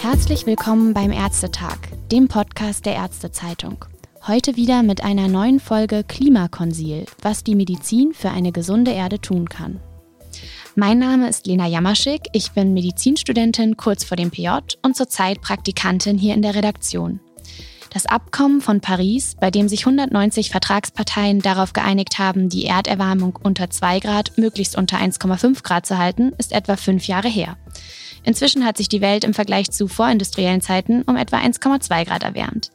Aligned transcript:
Herzlich 0.00 0.46
willkommen 0.46 0.94
beim 0.94 1.10
Ärztetag, 1.10 1.78
dem 2.10 2.28
Podcast 2.28 2.86
der 2.86 2.94
Ärztezeitung. 2.94 3.84
Heute 4.26 4.56
wieder 4.56 4.82
mit 4.82 5.04
einer 5.04 5.28
neuen 5.28 5.60
Folge 5.60 6.04
Klimakonsil, 6.04 7.04
was 7.22 7.44
die 7.44 7.54
Medizin 7.54 8.14
für 8.14 8.30
eine 8.30 8.52
gesunde 8.52 8.92
Erde 8.92 9.20
tun 9.20 9.48
kann. 9.48 9.80
Mein 10.76 10.98
Name 10.98 11.28
ist 11.28 11.46
Lena 11.46 11.66
Jamaschik, 11.66 12.28
ich 12.32 12.52
bin 12.52 12.72
Medizinstudentin 12.72 13.76
kurz 13.76 14.04
vor 14.04 14.16
dem 14.16 14.30
PJ 14.30 14.48
und 14.82 14.96
zurzeit 14.96 15.40
Praktikantin 15.40 16.16
hier 16.16 16.34
in 16.34 16.42
der 16.42 16.54
Redaktion. 16.54 17.20
Das 17.90 18.06
Abkommen 18.06 18.60
von 18.60 18.80
Paris, 18.80 19.36
bei 19.40 19.50
dem 19.50 19.68
sich 19.68 19.80
190 19.80 20.50
Vertragsparteien 20.50 21.40
darauf 21.40 21.72
geeinigt 21.72 22.18
haben, 22.18 22.48
die 22.48 22.66
Erderwärmung 22.66 23.38
unter 23.42 23.70
2 23.70 24.00
Grad 24.00 24.36
möglichst 24.36 24.76
unter 24.76 24.98
1,5 24.98 25.62
Grad 25.62 25.86
zu 25.86 25.98
halten, 25.98 26.32
ist 26.38 26.52
etwa 26.52 26.76
fünf 26.76 27.06
Jahre 27.06 27.28
her. 27.28 27.56
Inzwischen 28.24 28.64
hat 28.64 28.76
sich 28.76 28.88
die 28.88 29.00
Welt 29.00 29.24
im 29.24 29.32
Vergleich 29.32 29.70
zu 29.70 29.88
vorindustriellen 29.88 30.60
Zeiten 30.60 31.02
um 31.02 31.16
etwa 31.16 31.38
1,2 31.38 32.04
Grad 32.04 32.24
erwärmt. 32.24 32.70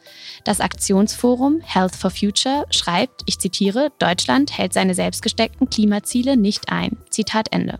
Das 0.45 0.59
Aktionsforum 0.59 1.62
Health 1.62 1.95
for 1.95 2.09
Future 2.09 2.66
schreibt, 2.71 3.21
ich 3.27 3.40
zitiere, 3.40 3.91
Deutschland 3.99 4.57
hält 4.57 4.73
seine 4.73 4.95
selbstgesteckten 4.95 5.70
Klimaziele 5.70 6.38
nicht 6.38 6.71
ein. 6.71 6.98
Zitat 7.09 7.49
Ende. 7.52 7.77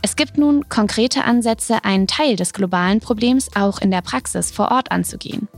Es 0.00 0.16
gibt 0.16 0.38
nun 0.38 0.68
konkrete 0.68 1.24
Ansätze, 1.24 1.84
einen 1.84 2.06
Teil 2.06 2.36
des 2.36 2.52
globalen 2.52 3.00
Problems 3.00 3.50
auch 3.54 3.80
in 3.80 3.90
der 3.90 4.00
Praxis 4.00 4.50
vor 4.50 4.70
Ort 4.70 4.90
anzugehen. 4.90 5.48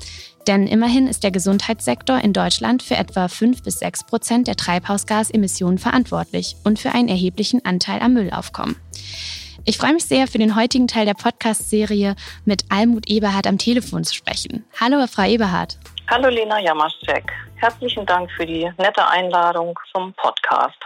Denn 0.47 0.67
immerhin 0.67 1.07
ist 1.07 1.25
der 1.25 1.31
Gesundheitssektor 1.31 2.19
in 2.19 2.33
Deutschland 2.33 2.83
für 2.83 2.97
etwa 2.97 3.29
5 3.29 3.63
bis 3.63 3.79
6 3.79 4.05
Prozent 4.05 4.47
der 4.47 4.57
Treibhausgasemissionen 4.57 5.79
verantwortlich 5.79 6.57
und 6.65 6.79
für 6.79 6.93
einen 6.93 7.09
erheblichen 7.09 7.65
Anteil 7.65 8.01
am 8.01 8.13
Müllaufkommen. 8.13 8.77
Ich 9.65 9.79
freue 9.79 9.95
mich 9.95 10.05
sehr, 10.05 10.27
für 10.27 10.37
den 10.37 10.57
heutigen 10.57 10.89
Teil 10.89 11.07
der 11.07 11.15
Podcast-Serie 11.15 12.17
mit 12.45 12.65
Almut 12.69 13.09
Eberhardt 13.09 13.47
am 13.47 13.57
Telefon 13.57 14.05
zu 14.05 14.15
sprechen. 14.15 14.67
Hallo, 14.79 15.07
Frau 15.07 15.23
Eberhardt. 15.23 15.79
Hallo, 16.11 16.29
Lena 16.29 16.61
Jamaschek. 16.61 17.33
Herzlichen 17.57 18.05
Dank 18.05 18.31
für 18.33 18.45
die 18.45 18.71
nette 18.77 19.09
Einladung 19.09 19.79
zum 19.91 20.13
Podcast. 20.15 20.77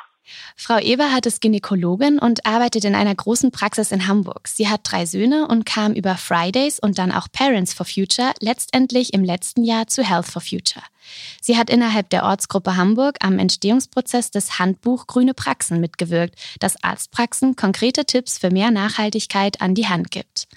Frau 0.56 0.78
Eberhardt 0.78 1.27
ist 1.27 1.41
Gynäkologin 1.41 2.19
und 2.19 2.44
arbeitet 2.44 2.84
in 2.84 2.94
einer 2.94 3.14
großen 3.14 3.50
Praxis 3.50 3.92
in 3.92 4.06
Hamburg. 4.06 4.48
Sie 4.48 4.69
hat 4.69 4.80
drei 4.84 5.06
Söhne 5.06 5.48
und 5.48 5.64
kam 5.64 5.94
über 5.94 6.16
Fridays 6.16 6.78
und 6.78 6.98
dann 6.98 7.12
auch 7.12 7.28
Parents 7.33 7.72
for 7.72 7.86
Future 7.86 8.33
letztendlich 8.41 9.14
im 9.14 9.24
letzten 9.24 9.64
Jahr 9.64 9.86
zu 9.86 10.02
Health 10.02 10.27
for 10.27 10.42
Future. 10.42 10.84
Sie 11.41 11.56
hat 11.56 11.70
innerhalb 11.70 12.11
der 12.11 12.24
Ortsgruppe 12.24 12.77
Hamburg 12.77 13.16
am 13.20 13.39
Entstehungsprozess 13.39 14.30
des 14.30 14.58
Handbuch 14.58 15.06
Grüne 15.06 15.33
Praxen 15.33 15.80
mitgewirkt, 15.80 16.34
das 16.61 16.83
Arztpraxen 16.83 17.56
konkrete 17.56 18.05
Tipps 18.05 18.39
für 18.39 18.50
mehr 18.50 18.70
Nachhaltigkeit 18.70 19.62
an 19.62 19.74
die 19.74 19.89
Hand 19.89 20.11
gibt. 20.11 20.48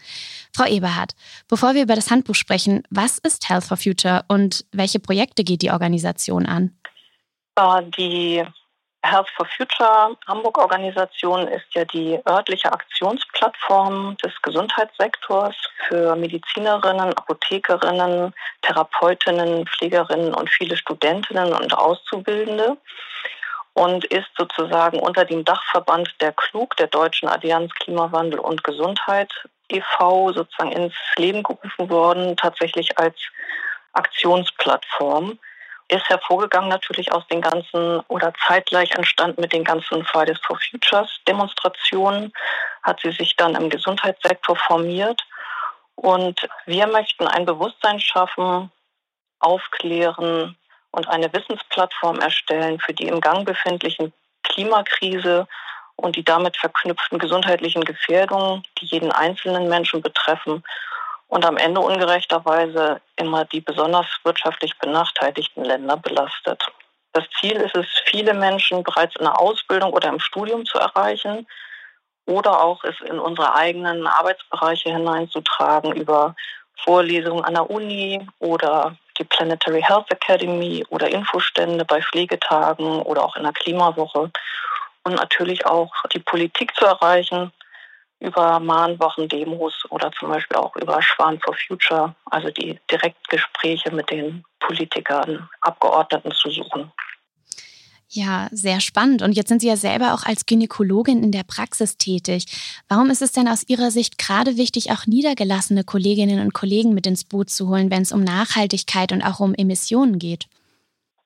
Frau 0.53 0.65
Eberhardt, 0.65 1.13
bevor 1.47 1.75
wir 1.75 1.83
über 1.83 1.95
das 1.95 2.11
Handbuch 2.11 2.35
sprechen, 2.35 2.83
was 2.89 3.17
ist 3.19 3.47
Health 3.47 3.63
for 3.63 3.77
Future 3.77 4.25
und 4.27 4.65
welche 4.73 4.99
Projekte 4.99 5.45
geht 5.45 5.61
die 5.61 5.71
Organisation 5.71 6.45
an? 6.45 6.75
Äh, 7.55 7.83
die 7.97 8.43
Health 9.03 9.29
for 9.35 9.47
Future 9.57 10.15
Hamburg-Organisation 10.27 11.47
ist 11.47 11.65
ja 11.73 11.85
die 11.85 12.19
örtliche 12.27 12.71
Aktionsplattform 12.71 14.15
des 14.17 14.31
Gesundheitssektors 14.43 15.55
für 15.87 16.15
Medizinerinnen, 16.15 17.13
Apothekerinnen, 17.17 18.33
Therapeutinnen, 18.61 19.65
Pflegerinnen 19.67 20.33
und 20.35 20.49
viele 20.49 20.77
Studentinnen 20.77 21.51
und 21.51 21.75
Auszubildende 21.75 22.77
und 23.73 24.05
ist 24.05 24.29
sozusagen 24.37 24.99
unter 24.99 25.25
dem 25.25 25.43
Dachverband 25.45 26.13
der 26.21 26.33
KLUG, 26.33 26.75
der 26.77 26.87
Deutschen 26.87 27.27
Allianz 27.27 27.73
Klimawandel 27.75 28.39
und 28.39 28.63
Gesundheit 28.63 29.31
e.V., 29.69 30.33
sozusagen 30.33 30.71
ins 30.73 30.93
Leben 31.15 31.41
gerufen 31.41 31.89
worden, 31.89 32.37
tatsächlich 32.37 32.97
als 32.99 33.15
Aktionsplattform 33.93 35.39
ist 35.91 36.07
hervorgegangen 36.07 36.69
natürlich 36.69 37.11
aus 37.11 37.27
den 37.27 37.41
ganzen 37.41 37.99
oder 38.07 38.33
zeitgleich 38.47 38.91
entstanden 38.91 39.41
mit 39.41 39.51
den 39.51 39.65
ganzen 39.65 40.05
Fridays 40.05 40.39
for 40.39 40.57
Futures 40.57 41.19
Demonstrationen, 41.27 42.31
hat 42.81 43.01
sie 43.01 43.11
sich 43.11 43.35
dann 43.35 43.55
im 43.55 43.69
Gesundheitssektor 43.69 44.55
formiert. 44.55 45.21
Und 45.95 46.47
wir 46.65 46.87
möchten 46.87 47.27
ein 47.27 47.45
Bewusstsein 47.45 47.99
schaffen, 47.99 48.71
aufklären 49.39 50.55
und 50.91 51.09
eine 51.09 51.31
Wissensplattform 51.33 52.19
erstellen 52.19 52.79
für 52.79 52.93
die 52.93 53.07
im 53.07 53.19
Gang 53.19 53.45
befindlichen 53.45 54.13
Klimakrise 54.43 55.47
und 55.97 56.15
die 56.15 56.23
damit 56.23 56.55
verknüpften 56.55 57.19
gesundheitlichen 57.19 57.83
Gefährdungen, 57.83 58.63
die 58.79 58.85
jeden 58.85 59.11
einzelnen 59.11 59.67
Menschen 59.67 60.01
betreffen 60.01 60.63
und 61.31 61.45
am 61.45 61.55
Ende 61.55 61.79
ungerechterweise 61.79 62.99
immer 63.15 63.45
die 63.45 63.61
besonders 63.61 64.05
wirtschaftlich 64.25 64.77
benachteiligten 64.79 65.63
Länder 65.63 65.95
belastet. 65.95 66.61
Das 67.13 67.23
Ziel 67.39 67.53
ist 67.53 67.75
es, 67.75 67.85
viele 68.05 68.33
Menschen 68.33 68.83
bereits 68.83 69.15
in 69.15 69.23
der 69.23 69.39
Ausbildung 69.39 69.93
oder 69.93 70.09
im 70.09 70.19
Studium 70.19 70.65
zu 70.65 70.77
erreichen 70.77 71.47
oder 72.25 72.61
auch 72.61 72.83
es 72.83 72.99
in 72.99 73.17
unsere 73.17 73.55
eigenen 73.55 74.07
Arbeitsbereiche 74.07 74.91
hineinzutragen 74.91 75.93
über 75.93 76.35
Vorlesungen 76.83 77.45
an 77.45 77.53
der 77.53 77.69
Uni 77.69 78.27
oder 78.39 78.97
die 79.17 79.23
Planetary 79.23 79.81
Health 79.81 80.11
Academy 80.11 80.85
oder 80.89 81.09
Infostände 81.09 81.85
bei 81.85 82.01
Pflegetagen 82.01 83.01
oder 83.03 83.23
auch 83.23 83.37
in 83.37 83.43
der 83.43 83.53
Klimawoche 83.53 84.31
und 85.03 85.15
natürlich 85.15 85.65
auch 85.65 85.93
die 86.13 86.19
Politik 86.19 86.75
zu 86.75 86.85
erreichen 86.85 87.53
über 88.21 88.59
Mahnwochen, 88.59 89.27
Demos 89.27 89.73
oder 89.89 90.11
zum 90.17 90.29
Beispiel 90.29 90.57
auch 90.57 90.75
über 90.75 91.01
Schwan 91.01 91.39
for 91.39 91.55
Future, 91.67 92.15
also 92.25 92.49
die 92.51 92.79
Direktgespräche 92.89 93.91
mit 93.91 94.09
den 94.09 94.43
Politikern, 94.59 95.49
Abgeordneten 95.61 96.31
zu 96.31 96.49
suchen. 96.49 96.91
Ja, 98.13 98.49
sehr 98.51 98.81
spannend. 98.81 99.21
Und 99.21 99.31
jetzt 99.33 99.47
sind 99.47 99.61
Sie 99.61 99.69
ja 99.69 99.77
selber 99.77 100.13
auch 100.13 100.23
als 100.23 100.45
Gynäkologin 100.45 101.23
in 101.23 101.31
der 101.31 101.43
Praxis 101.43 101.97
tätig. 101.97 102.45
Warum 102.89 103.09
ist 103.09 103.21
es 103.21 103.31
denn 103.31 103.47
aus 103.47 103.63
Ihrer 103.69 103.89
Sicht 103.89 104.17
gerade 104.17 104.57
wichtig, 104.57 104.91
auch 104.91 105.07
niedergelassene 105.07 105.85
Kolleginnen 105.85 106.41
und 106.41 106.53
Kollegen 106.53 106.93
mit 106.93 107.07
ins 107.07 107.23
Boot 107.23 107.49
zu 107.49 107.69
holen, 107.69 107.89
wenn 107.89 108.01
es 108.01 108.11
um 108.11 108.21
Nachhaltigkeit 108.21 109.13
und 109.13 109.21
auch 109.21 109.39
um 109.39 109.53
Emissionen 109.55 110.19
geht? 110.19 110.47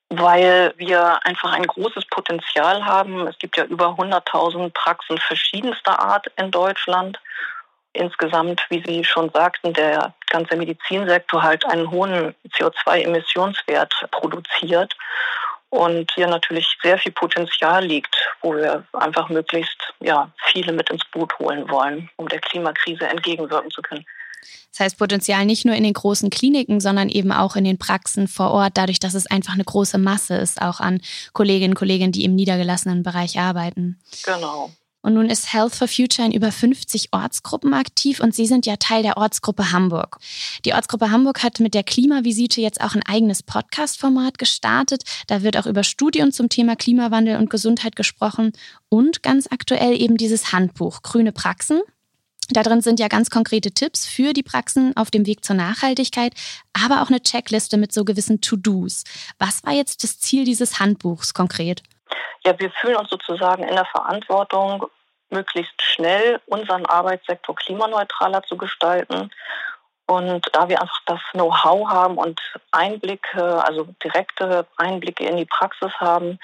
Weil 0.10 0.74
wir 0.78 1.26
einfach 1.26 1.52
ein 1.54 1.66
großes 1.66 2.06
Potenzial 2.08 2.86
haben. 2.86 3.28
Es 3.28 3.38
gibt 3.40 3.58
ja 3.58 3.66
über 3.66 3.90
100.000 3.90 4.72
Praxen 4.72 5.18
verschiedenster 5.18 6.00
Art 6.00 6.28
in 6.38 6.52
Deutschland. 6.52 7.20
Insgesamt, 7.94 8.66
wie 8.70 8.84
Sie 8.86 9.04
schon 9.04 9.30
sagten, 9.30 9.74
der 9.74 10.14
ganze 10.30 10.58
Medizinsektor 10.58 11.42
halt 11.42 11.66
einen 11.66 11.90
hohen 11.90 12.36
CO2-Emissionswert 12.50 13.94
produziert 14.12 14.96
und 15.70 16.12
hier 16.14 16.28
natürlich 16.28 16.78
sehr 16.82 16.98
viel 16.98 17.12
Potenzial 17.12 17.84
liegt, 17.84 18.16
wo 18.42 18.56
wir 18.56 18.84
einfach 18.94 19.30
möglichst 19.30 19.94
ja, 20.00 20.30
viele 20.46 20.72
mit 20.72 20.90
ins 20.90 21.06
Boot 21.06 21.38
holen 21.40 21.70
wollen, 21.70 22.10
um 22.18 22.28
der 22.28 22.40
Klimakrise 22.40 23.08
entgegenwirken 23.08 23.72
zu 23.72 23.82
können. 23.82 24.06
Das 24.72 24.82
heißt 24.82 24.98
Potenzial 24.98 25.46
nicht 25.46 25.66
nur 25.66 25.76
in 25.76 25.84
den 25.84 25.94
großen 25.94 26.30
Kliniken, 26.30 26.80
sondern 26.80 27.10
eben 27.10 27.32
auch 27.32 27.56
in 27.56 27.64
den 27.64 27.78
Praxen 27.78 28.28
vor 28.28 28.52
Ort, 28.52 28.74
dadurch, 28.76 29.00
dass 29.00 29.14
es 29.14 29.28
einfach 29.28 29.54
eine 29.54 29.64
große 29.64 29.98
Masse 29.98 30.36
ist, 30.36 30.62
auch 30.62 30.80
an 30.80 31.02
Kolleginnen 31.34 31.72
und 31.72 31.80
Kollegen, 31.80 32.12
die 32.12 32.26
im 32.26 32.36
niedergelassenen 32.36 33.04
Bereich 33.04 33.40
arbeiten. 33.40 34.00
Genau. 34.24 34.72
Und 35.06 35.14
nun 35.14 35.30
ist 35.30 35.54
Health 35.54 35.76
for 35.76 35.88
Future 35.88 36.28
in 36.28 36.34
über 36.34 36.52
50 36.52 37.10
Ortsgruppen 37.12 37.76
aktiv 37.76 38.20
und 38.22 38.34
Sie 38.34 38.48
sind 38.48 38.66
ja 38.66 38.76
Teil 38.78 39.04
der 39.04 39.18
Ortsgruppe 39.18 39.72
Hamburg. 39.72 40.18
Die 40.66 40.74
Ortsgruppe 40.74 41.12
Hamburg 41.12 41.44
hat 41.44 41.60
mit 41.60 41.76
der 41.76 41.84
Klimavisite 41.84 42.60
jetzt 42.60 42.82
auch 42.82 42.96
ein 42.96 43.04
eigenes 43.04 43.44
Podcast-Format 43.44 44.40
gestartet. 44.40 45.04
Da 45.28 45.44
wird 45.44 45.58
auch 45.58 45.68
über 45.68 45.84
Studien 45.84 46.32
zum 46.32 46.50
Thema 46.50 46.76
Klimawandel 46.76 47.38
und 47.38 47.52
Gesundheit 47.52 47.96
gesprochen 47.96 48.52
und 48.90 49.22
ganz 49.22 49.48
aktuell 49.52 50.02
eben 50.02 50.18
dieses 50.18 50.52
Handbuch 50.52 51.04
Grüne 51.04 51.32
Praxen, 51.32 51.82
da 52.50 52.64
drin 52.64 52.82
sind 52.82 53.00
ja 53.00 53.08
ganz 53.08 53.30
konkrete 53.30 53.72
Tipps 53.72 54.08
für 54.08 54.34
die 54.34 54.44
Praxen 54.44 54.96
auf 54.96 55.12
dem 55.12 55.26
Weg 55.26 55.44
zur 55.44 55.56
Nachhaltigkeit, 55.56 56.34
aber 56.74 57.02
auch 57.02 57.10
eine 57.10 57.22
Checkliste 57.22 57.78
mit 57.78 57.92
so 57.92 58.06
gewissen 58.06 58.42
To-Dos. 58.42 59.04
Was 59.40 59.64
war 59.66 59.74
jetzt 59.74 60.04
das 60.04 60.20
Ziel 60.20 60.46
dieses 60.46 60.80
Handbuchs 60.80 61.34
konkret? 61.34 61.82
Ja, 62.46 62.58
wir 62.60 62.70
fühlen 62.72 62.98
uns 62.98 63.10
sozusagen 63.10 63.64
in 63.64 63.76
der 63.76 63.86
Verantwortung, 63.86 64.86
möglichst 65.30 65.82
schnell 65.82 66.40
unseren 66.46 66.86
Arbeitssektor 66.86 67.56
klimaneutraler 67.56 68.44
zu 68.44 68.58
gestalten. 68.58 69.32
Und 70.08 70.48
da 70.54 70.70
wir 70.70 70.80
einfach 70.80 71.02
das 71.08 71.20
Know-how 71.32 71.90
haben 71.90 72.18
und 72.18 72.40
Einblicke, 72.72 73.64
also 73.64 73.88
direkte 74.04 74.68
Einblicke 74.78 75.26
in 75.26 75.38
die 75.38 75.46
Praxis 75.46 75.92
haben, 76.00 76.38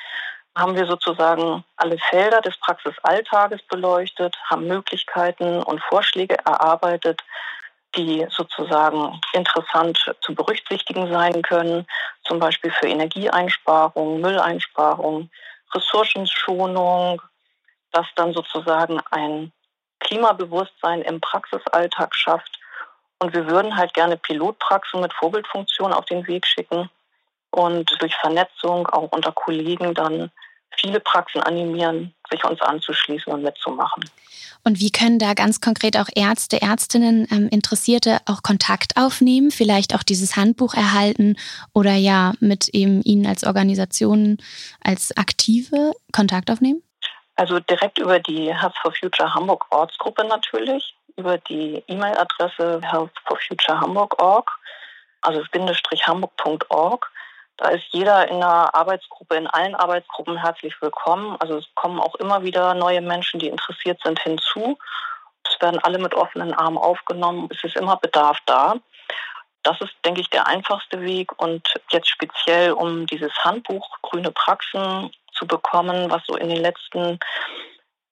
haben 0.56 0.76
wir 0.76 0.86
sozusagen 0.86 1.64
alle 1.78 1.98
Felder 1.98 2.42
des 2.42 2.58
Praxisalltages 2.58 3.62
beleuchtet, 3.64 4.36
haben 4.50 4.68
Möglichkeiten 4.68 5.64
und 5.64 5.82
Vorschläge 5.84 6.38
erarbeitet, 6.46 7.22
die 7.96 8.26
sozusagen 8.30 9.20
interessant 9.34 10.14
zu 10.22 10.34
berücksichtigen 10.34 11.12
sein 11.12 11.42
können, 11.42 11.86
zum 12.24 12.40
Beispiel 12.40 12.72
für 12.72 12.88
Energieeinsparung, 12.88 14.22
Mülleinsparung, 14.22 15.30
Ressourcenschonung, 15.74 17.22
das 17.92 18.08
dann 18.16 18.34
sozusagen 18.34 19.02
ein 19.12 19.52
Klimabewusstsein 20.00 21.02
im 21.02 21.20
Praxisalltag 21.22 22.16
schafft. 22.16 22.60
Und 23.20 23.34
wir 23.34 23.48
würden 23.48 23.78
halt 23.78 23.94
gerne 23.94 24.18
Pilotpraxen 24.18 25.02
mit 25.02 25.14
Vorbildfunktion 25.14 25.94
auf 25.94 26.06
den 26.06 26.26
Weg 26.28 26.46
schicken 26.46 26.90
und 27.52 28.02
durch 28.02 28.16
Vernetzung 28.16 28.88
auch 28.88 29.12
unter 29.12 29.32
Kollegen 29.32 29.94
dann 29.94 30.32
viele 30.78 31.00
Praxen 31.00 31.42
animieren, 31.42 32.14
sich 32.30 32.44
uns 32.44 32.62
anzuschließen 32.62 33.32
und 33.32 33.44
mitzumachen. 33.44 34.04
Und 34.64 34.80
wie 34.80 34.92
können 34.92 35.18
da 35.18 35.34
ganz 35.34 35.60
konkret 35.60 35.98
auch 35.98 36.08
Ärzte, 36.14 36.62
Ärztinnen, 36.62 37.28
ähm, 37.32 37.50
Interessierte 37.50 38.20
auch 38.28 38.44
Kontakt 38.44 38.96
aufnehmen, 38.96 39.50
vielleicht 39.50 39.96
auch 39.96 40.04
dieses 40.04 40.36
Handbuch 40.36 40.76
erhalten 40.76 41.36
oder 41.74 41.94
ja 41.94 42.34
mit 42.40 42.70
eben 42.70 43.02
Ihnen 43.02 43.26
als 43.26 43.44
Organisation, 43.44 44.38
als 44.84 45.16
Aktive 45.18 45.94
Kontakt 46.12 46.52
aufnehmen? 46.52 46.84
Also 47.36 47.60
direkt 47.60 47.98
über 47.98 48.20
die 48.20 48.54
Health 48.54 48.76
for 48.82 48.94
Future 48.94 49.34
Hamburg 49.34 49.66
Ortsgruppe 49.72 50.24
natürlich, 50.26 50.96
über 51.18 51.40
die 51.40 51.84
E-Mail-Adresse 51.88 52.82
healthforfuturehamburg.org, 52.84 54.52
also 55.22 55.42
bindestrich 55.52 56.06
hamburg.org. 56.06 57.12
Da 57.58 57.70
ist 57.70 57.86
jeder 57.92 58.28
in 58.28 58.40
der 58.40 58.74
Arbeitsgruppe, 58.74 59.36
in 59.36 59.48
allen 59.48 59.76
Arbeitsgruppen 59.76 60.38
herzlich 60.38 60.74
willkommen. 60.82 61.38
Also 61.40 61.58
es 61.58 61.66
kommen 61.76 62.00
auch 62.00 62.16
immer 62.16 62.44
wieder 62.44 62.74
neue 62.74 63.02
Menschen, 63.02 63.40
die 63.40 63.48
interessiert 63.48 64.00
sind, 64.04 64.20
hinzu. 64.20 64.78
Es 65.44 65.62
werden 65.62 65.80
alle 65.80 66.00
mit 66.00 66.16
offenen 66.16 66.54
Armen 66.54 66.78
aufgenommen. 66.78 67.50
Es 67.52 67.64
ist 67.64 67.76
immer 67.76 67.98
Bedarf 67.98 68.40
da. 68.46 68.76
Das 69.64 69.80
ist, 69.82 69.94
denke 70.04 70.22
ich, 70.22 70.30
der 70.30 70.48
einfachste 70.48 71.02
Weg. 71.02 71.40
Und 71.40 71.68
jetzt 71.92 72.10
speziell, 72.10 72.72
um 72.72 73.06
dieses 73.06 73.32
Handbuch 73.44 73.98
Grüne 74.02 74.32
Praxen 74.32 75.12
zu 75.34 75.46
bekommen, 75.46 76.10
was 76.10 76.26
so 76.26 76.36
in 76.36 76.50
den 76.50 76.62
letzten 76.62 77.20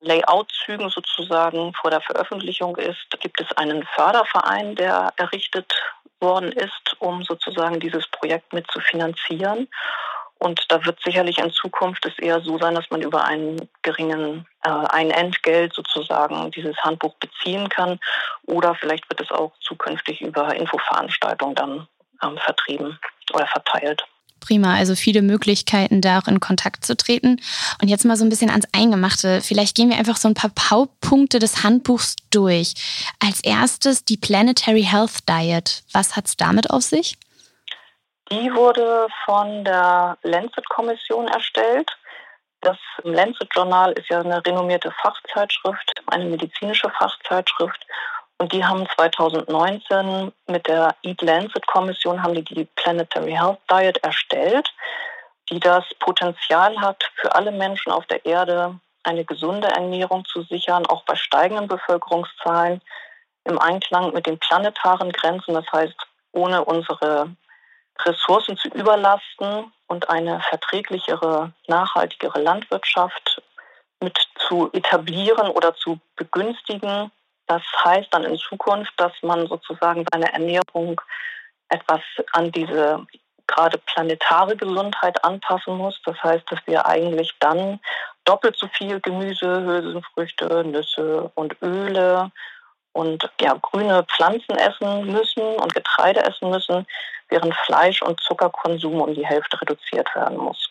Layout-Zügen 0.02 0.90
sozusagen 0.90 1.74
vor 1.74 1.92
der 1.92 2.02
Veröffentlichung 2.02 2.78
ist, 2.78 3.10
gibt 3.20 3.42
es 3.42 3.52
einen 3.58 3.84
Förderverein, 3.96 4.76
der 4.76 5.12
errichtet 5.18 5.74
worden 6.22 6.52
ist, 6.52 6.96
um 7.00 7.24
sozusagen 7.24 7.80
dieses 7.80 8.08
Projekt 8.08 8.54
mit 8.54 8.70
zu 8.72 8.80
finanzieren. 8.80 9.68
Und 10.40 10.72
da 10.72 10.86
wird 10.86 11.02
sicherlich 11.04 11.38
in 11.38 11.52
Zukunft 11.52 12.06
es 12.06 12.18
eher 12.18 12.40
so 12.40 12.58
sein, 12.58 12.74
dass 12.74 12.90
man 12.90 13.02
über 13.02 13.26
einen 13.26 13.70
geringen, 13.82 14.48
äh, 14.64 14.70
ein 14.70 15.12
Entgelt 15.12 15.74
sozusagen 15.74 16.50
dieses 16.52 16.78
Handbuch 16.78 17.14
beziehen 17.16 17.68
kann. 17.68 18.00
Oder 18.46 18.74
vielleicht 18.76 19.10
wird 19.10 19.20
es 19.20 19.32
auch 19.32 19.52
zukünftig 19.60 20.22
über 20.22 20.56
Infoveranstaltungen 20.56 21.56
dann 21.56 21.88
ähm, 22.24 22.38
vertrieben 22.38 22.98
oder 23.34 23.48
verteilt. 23.48 24.06
Prima, 24.40 24.76
also 24.76 24.96
viele 24.96 25.22
Möglichkeiten, 25.22 26.02
da 26.02 26.20
auch 26.20 26.28
in 26.28 26.40
Kontakt 26.40 26.86
zu 26.86 26.96
treten. 26.96 27.42
Und 27.82 27.88
jetzt 27.88 28.06
mal 28.06 28.18
so 28.18 28.26
ein 28.26 28.30
bisschen 28.30 28.50
ans 28.50 28.68
Eingemachte. 28.74 29.42
Vielleicht 29.42 29.76
gehen 29.76 29.90
wir 29.90 29.98
einfach 29.98 30.18
so 30.18 30.28
ein 30.28 30.34
paar 30.34 30.52
Hauptpunkte 30.70 31.40
des 31.40 31.64
Handbuchs 31.64 32.16
durch. 32.32 32.74
Als 33.20 33.42
erstes 33.44 34.06
die 34.06 34.18
Planetary 34.18 34.84
Health 34.84 35.28
Diet. 35.28 35.84
Was 35.94 36.16
hat 36.16 36.28
es 36.28 36.38
damit 36.38 36.70
auf 36.70 36.84
sich? 36.84 37.18
Die 38.32 38.54
wurde 38.54 39.08
von 39.26 39.64
der 39.64 40.18
Lancet-Kommission 40.24 41.28
erstellt. 41.28 41.90
Das 42.62 42.78
Lancet-Journal 43.04 43.94
ist 43.94 44.10
ja 44.10 44.20
eine 44.20 44.46
renommierte 44.46 44.92
Fachzeitschrift, 45.02 45.94
eine 46.08 46.26
medizinische 46.26 46.90
Fachzeitschrift. 46.92 47.86
Und 48.40 48.54
die 48.54 48.64
haben 48.64 48.88
2019 48.96 50.32
mit 50.48 50.68
der 50.68 50.96
Eat 51.04 51.22
Lancet 51.22 51.68
Kommission 51.68 52.24
haben 52.24 52.34
die 52.34 52.44
die 52.44 52.66
Planetary 52.76 53.34
Health 53.34 53.60
Diet 53.70 53.98
erstellt, 53.98 54.74
die 55.50 55.60
das 55.60 55.84
Potenzial 56.00 56.80
hat, 56.80 57.04
für 57.16 57.36
alle 57.36 57.52
Menschen 57.52 57.92
auf 57.92 58.06
der 58.06 58.26
Erde 58.26 58.80
eine 59.04 59.26
gesunde 59.26 59.68
Ernährung 59.68 60.24
zu 60.26 60.44
sichern, 60.44 60.86
auch 60.86 61.04
bei 61.04 61.16
steigenden 61.16 61.68
Bevölkerungszahlen 61.68 62.82
im 63.44 63.60
Einklang 63.60 64.14
mit 64.14 64.26
den 64.26 64.40
planetaren 64.40 65.12
Grenzen, 65.12 65.54
das 65.54 65.70
heißt 65.74 65.96
ohne 66.32 66.64
unsere 66.64 67.36
Ressourcen 68.06 68.56
zu 68.56 68.70
überlasten 68.70 69.74
und 69.88 70.10
eine 70.10 70.40
verträglichere, 70.42 71.52
nachhaltigere 71.68 72.40
Landwirtschaft 72.42 73.42
mit 74.00 74.18
zu 74.48 74.70
etablieren 74.72 75.50
oder 75.50 75.76
zu 75.76 76.00
begünstigen 76.16 77.12
das 77.50 77.64
heißt 77.84 78.10
dann 78.12 78.26
in 78.26 78.38
Zukunft, 78.38 78.94
dass 78.98 79.12
man 79.24 79.48
sozusagen 79.48 80.06
seine 80.12 80.32
Ernährung 80.32 81.02
etwas 81.70 82.02
an 82.34 82.52
diese 82.52 83.06
gerade 83.48 83.80
planetare 83.80 84.56
Gesundheit 84.56 85.24
anpassen 85.24 85.76
muss. 85.76 86.00
Das 86.06 86.22
heißt, 86.22 86.44
dass 86.52 86.60
wir 86.68 86.86
eigentlich 86.86 87.34
dann 87.40 87.80
doppelt 88.24 88.56
so 88.56 88.68
viel 88.68 89.00
Gemüse, 89.00 89.64
Hülsenfrüchte, 89.66 90.64
Nüsse 90.64 91.32
und 91.34 91.60
Öle 91.64 92.32
und 92.94 93.28
ja, 93.42 93.56
grüne 93.60 94.04
Pflanzen 94.04 94.56
essen 94.56 95.12
müssen 95.12 95.42
und 95.42 95.74
Getreide 95.74 96.22
essen 96.22 96.52
müssen, 96.52 96.86
während 97.30 97.56
Fleisch- 97.66 98.04
und 98.04 98.20
Zuckerkonsum 98.22 99.02
um 99.02 99.16
die 99.16 99.26
Hälfte 99.26 99.60
reduziert 99.60 100.14
werden 100.14 100.38
muss. 100.38 100.70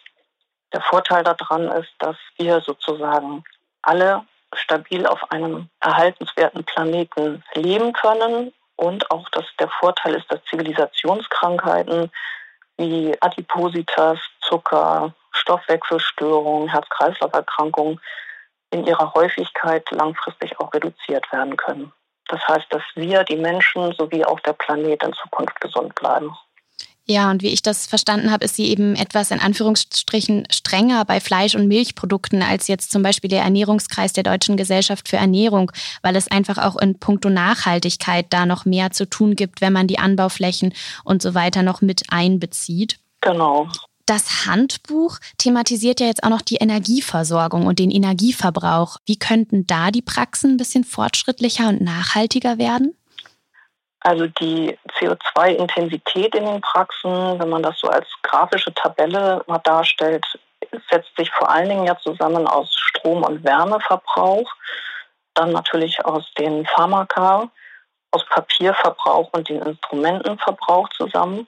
Der 0.73 0.83
Vorteil 0.83 1.25
daran 1.25 1.69
ist, 1.73 1.93
dass 1.99 2.17
wir 2.37 2.61
sozusagen 2.61 3.43
alle 3.83 4.25
stabil 4.55 5.07
auf 5.07 5.31
einem 5.31 5.69
erhaltenswerten 5.81 6.65
Planeten 6.65 7.43
leben 7.55 7.93
können 7.93 8.53
und 8.77 9.11
auch, 9.11 9.29
dass 9.31 9.45
der 9.59 9.69
Vorteil 9.69 10.15
ist, 10.15 10.31
dass 10.33 10.43
Zivilisationskrankheiten 10.45 12.11
wie 12.77 13.15
Adipositas, 13.21 14.19
Zucker, 14.41 15.15
Stoffwechselstörungen, 15.33 16.69
Herz-Kreislauf-Erkrankungen 16.69 18.01
in 18.71 18.87
ihrer 18.87 19.15
Häufigkeit 19.15 19.91
langfristig 19.91 20.59
auch 20.61 20.73
reduziert 20.73 21.31
werden 21.33 21.57
können. 21.57 21.93
Das 22.29 22.47
heißt, 22.47 22.67
dass 22.71 22.83
wir, 22.95 23.25
die 23.25 23.37
Menschen 23.37 23.93
sowie 23.93 24.25
auch 24.25 24.41
der 24.41 24.53
Planet 24.53 25.03
in 25.03 25.13
Zukunft 25.15 25.61
gesund 25.61 25.95
bleiben. 25.95 26.37
Ja, 27.11 27.31
und 27.31 27.43
wie 27.43 27.49
ich 27.49 27.63
das 27.63 27.87
verstanden 27.87 28.31
habe, 28.31 28.45
ist 28.45 28.57
sie 28.57 28.67
eben 28.67 28.95
etwas 28.95 29.31
in 29.31 29.41
Anführungsstrichen 29.41 30.47
strenger 30.51 31.07
bei 31.07 31.21
Fleisch- 31.21 31.55
und 31.55 31.67
Milchprodukten 31.67 32.43
als 32.43 32.69
jetzt 32.69 32.91
zum 32.91 33.03
Beispiel 33.03 33.31
der 33.31 33.43
Ernährungskreis 33.43 34.13
der 34.13 34.25
Deutschen 34.25 34.59
Gesellschaft 34.59 35.09
für 35.09 35.17
Ernährung, 35.17 35.73
weil 36.03 36.17
es 36.17 36.31
einfach 36.31 36.59
auch 36.59 36.77
in 36.77 36.99
puncto 36.99 37.31
Nachhaltigkeit 37.31 38.27
da 38.29 38.45
noch 38.45 38.67
mehr 38.67 38.91
zu 38.91 39.09
tun 39.09 39.37
gibt, 39.37 39.63
wenn 39.63 39.73
man 39.73 39.87
die 39.87 39.99
Anbauflächen 39.99 40.75
und 41.03 41.23
so 41.23 41.35
weiter 41.35 41.63
noch 41.63 41.81
mit 41.81 42.03
einbezieht. 42.11 42.99
Genau. 43.23 43.69
Das 44.05 44.47
Handbuch 44.47 45.19
thematisiert 45.39 46.01
ja 46.01 46.07
jetzt 46.07 46.25
auch 46.25 46.31
noch 46.31 46.43
die 46.43 46.57
Energieversorgung 46.57 47.67
und 47.67 47.79
den 47.79 47.91
Energieverbrauch. 47.91 48.99
Wie 49.07 49.19
könnten 49.19 49.67
da 49.67 49.91
die 49.91 50.03
Praxen 50.03 50.53
ein 50.53 50.57
bisschen 50.59 50.85
fortschrittlicher 50.85 51.71
und 51.71 51.81
nachhaltiger 51.81 52.59
werden? 52.59 52.95
Also 54.01 54.27
die 54.27 54.79
CO2-Intensität 54.99 56.35
in 56.35 56.45
den 56.45 56.61
Praxen, 56.61 57.39
wenn 57.39 57.49
man 57.49 57.63
das 57.63 57.79
so 57.81 57.89
als 57.89 58.07
grafische 58.23 58.73
Tabelle 58.73 59.43
mal 59.47 59.59
darstellt, 59.59 60.25
setzt 60.91 61.17
sich 61.17 61.31
vor 61.31 61.51
allen 61.51 61.69
Dingen 61.69 61.85
ja 61.85 61.99
zusammen 61.99 62.47
aus 62.47 62.73
Strom- 62.75 63.25
und 63.25 63.45
Wärmeverbrauch, 63.45 64.51
dann 65.35 65.53
natürlich 65.53 66.05
aus 66.05 66.33
den 66.35 66.67
Pharmaka, 66.67 67.51
aus 68.11 68.25
Papierverbrauch 68.27 69.31
und 69.33 69.49
den 69.49 69.63
Instrumentenverbrauch 69.63 70.89
zusammen. 70.91 71.47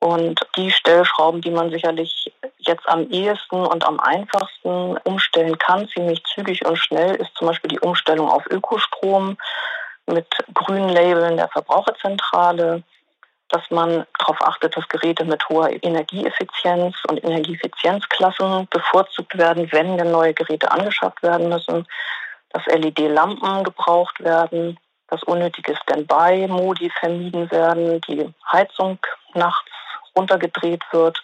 Und 0.00 0.40
die 0.56 0.70
Stellschrauben, 0.70 1.40
die 1.40 1.50
man 1.50 1.70
sicherlich 1.70 2.32
jetzt 2.58 2.88
am 2.88 3.10
ehesten 3.10 3.66
und 3.66 3.84
am 3.84 3.98
einfachsten 3.98 4.96
umstellen 4.98 5.58
kann, 5.58 5.88
ziemlich 5.88 6.22
zügig 6.24 6.64
und 6.64 6.76
schnell, 6.76 7.16
ist 7.16 7.34
zum 7.34 7.48
Beispiel 7.48 7.68
die 7.68 7.80
Umstellung 7.80 8.30
auf 8.30 8.46
Ökostrom 8.46 9.36
mit 10.08 10.26
grünen 10.54 10.88
Labeln 10.88 11.36
der 11.36 11.48
Verbraucherzentrale, 11.48 12.82
dass 13.48 13.62
man 13.70 14.06
darauf 14.18 14.40
achtet, 14.42 14.76
dass 14.76 14.88
Geräte 14.88 15.24
mit 15.24 15.48
hoher 15.48 15.70
Energieeffizienz 15.82 16.96
und 17.08 17.22
Energieeffizienzklassen 17.24 18.68
bevorzugt 18.70 19.38
werden, 19.38 19.70
wenn 19.72 19.96
denn 19.96 20.10
neue 20.10 20.34
Geräte 20.34 20.70
angeschafft 20.70 21.22
werden 21.22 21.48
müssen, 21.48 21.86
dass 22.50 22.66
LED-Lampen 22.66 23.64
gebraucht 23.64 24.20
werden, 24.20 24.78
dass 25.08 25.22
unnötige 25.22 25.76
Standby-Modi 25.76 26.90
vermieden 27.00 27.50
werden, 27.50 28.00
die 28.02 28.32
Heizung 28.50 28.98
nachts 29.34 29.70
runtergedreht 30.16 30.82
wird. 30.92 31.22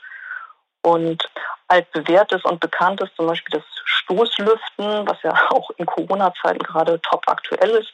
Und 0.83 1.29
altbewährtes 1.69 2.45
und 2.45 2.61
bekanntes, 2.61 3.09
zum 3.17 3.27
Beispiel 3.27 3.59
das 3.59 3.65
Stoßlüften, 3.85 5.07
was 5.07 5.23
ja 5.23 5.33
auch 5.51 5.71
in 5.77 5.87
Corona-Zeiten 5.87 6.61
gerade 6.61 7.01
top 7.01 7.25
aktuell 7.27 7.71
ist, 7.71 7.93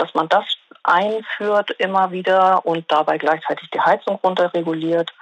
dass 0.00 0.14
man 0.14 0.28
das 0.28 0.44
einführt 0.82 1.70
immer 1.78 2.10
wieder 2.10 2.64
und 2.64 2.90
dabei 2.90 3.18
gleichzeitig 3.18 3.70
die 3.70 3.80
Heizung 3.80 4.18
runterreguliert 4.22 5.12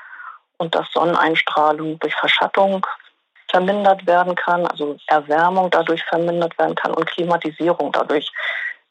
und 0.59 0.75
dass 0.75 0.91
Sonneneinstrahlung 0.93 1.99
durch 1.99 2.15
Verschattung 2.15 2.87
vermindert 3.51 4.07
werden 4.07 4.35
kann, 4.35 4.67
also 4.67 4.97
Erwärmung 5.07 5.71
dadurch 5.71 6.05
vermindert 6.05 6.59
werden 6.59 6.75
kann 6.75 6.93
und 6.93 7.07
Klimatisierung 7.07 7.93
dadurch 7.93 8.31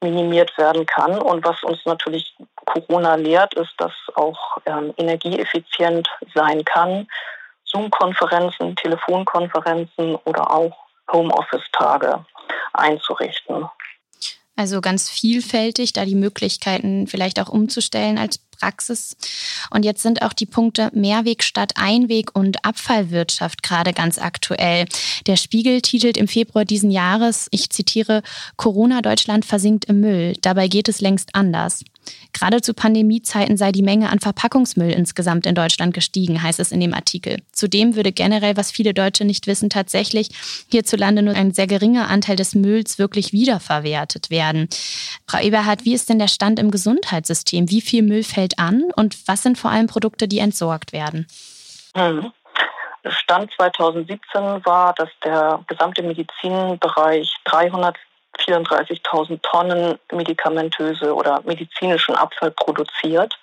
minimiert 0.01 0.56
werden 0.58 0.86
kann. 0.86 1.20
Und 1.20 1.46
was 1.46 1.63
uns 1.63 1.79
natürlich 1.86 2.36
Corona 2.65 3.15
lehrt, 3.15 3.53
ist, 3.53 3.74
dass 3.77 3.94
auch 4.15 4.58
ähm, 4.65 4.94
energieeffizient 4.98 6.10
sein 6.34 6.63
kann. 6.65 7.08
Zoom-Konferenzen, 7.65 8.75
Telefonkonferenzen 8.75 10.15
oder 10.25 10.51
auch 10.51 10.75
Homeoffice-Tage 11.12 12.25
einzurichten. 12.74 13.70
Also 14.58 14.82
ganz 14.82 15.08
vielfältig, 15.08 15.94
da 15.94 16.04
die 16.04 16.16
Möglichkeiten 16.16 17.06
vielleicht 17.06 17.40
auch 17.40 17.48
umzustellen 17.48 18.18
als 18.18 18.40
Praxis. 18.40 19.16
Und 19.70 19.86
jetzt 19.86 20.02
sind 20.02 20.24
auch 20.24 20.34
die 20.34 20.48
Punkte 20.48 20.90
Mehrweg 20.94 21.44
statt 21.44 21.74
Einweg 21.76 22.36
und 22.36 22.66
Abfallwirtschaft 22.66 23.62
gerade 23.62 23.94
ganz 23.94 24.18
aktuell. 24.18 24.86
Der 25.28 25.38
Spiegel 25.38 25.82
titelt 25.82 26.18
im 26.18 26.28
Februar 26.28 26.66
diesen 26.66 26.90
Jahres, 26.90 27.48
ich 27.52 27.70
zitiere, 27.70 28.24
Corona 28.56 29.04
Deutschland 29.04 29.46
versinkt 29.46 29.86
im 29.86 30.00
Müll. 30.00 30.34
Dabei 30.42 30.68
geht 30.68 30.90
es 30.90 31.02
längst 31.02 31.36
anders. 31.36 31.84
Gerade 32.34 32.62
zu 32.62 32.74
Pandemiezeiten 32.74 33.58
sei 33.58 33.72
die 33.72 33.82
Menge 33.82 34.10
an 34.10 34.20
Verpackungsmüll 34.20 34.92
insgesamt 34.92 35.46
in 35.46 35.56
Deutschland 35.56 35.94
gestiegen, 35.94 36.42
heißt 36.42 36.60
es 36.60 36.72
in 36.72 36.80
dem 36.80 36.94
Artikel. 36.94 37.38
Zudem 37.52 37.96
würde 37.96 38.12
generell, 38.12 38.58
was 38.58 38.72
viele 38.72 38.94
Deutsche 38.94 39.26
nicht 39.26 39.48
wissen, 39.48 39.70
tatsächlich 39.70 40.30
hierzulande 40.70 41.22
nur 41.22 41.36
ein 41.36 41.52
sehr 41.52 41.68
geringer 41.68 42.10
Anteil 42.10 42.36
des 42.36 42.56
Mülls 42.56 43.00
wirklich 43.00 43.34
wiederverwertet 43.34 44.30
werden. 44.30 44.70
Frau 45.28 45.40
Eberhardt, 45.40 45.86
wie 45.86 45.94
ist 45.94 46.10
denn 46.10 46.20
der 46.20 46.28
Stand 46.28 46.60
im 46.60 46.72
Gesundheitssystem? 46.72 47.70
Wie 47.70 47.82
viel 47.82 48.04
Müll 48.04 48.24
fällt 48.24 48.60
an 48.60 48.84
und 48.96 49.18
was 49.28 49.44
sind 49.44 49.58
vor 49.58 49.72
allem 49.72 49.88
Produkte, 49.88 50.28
die 50.28 50.40
entsorgt 50.40 50.94
werden? 50.94 51.28
Hm. 51.96 52.32
Stand 53.10 53.52
2017 53.56 54.66
war, 54.66 54.94
dass 54.94 55.10
der 55.24 55.64
gesamte 55.68 56.04
Medizinbereich 56.04 57.34
300 57.46 57.96
34.000 58.39 59.41
Tonnen 59.41 60.00
medikamentöse 60.12 61.13
oder 61.13 61.41
medizinischen 61.46 62.15
Abfall 62.15 62.51
produziert. 62.51 63.38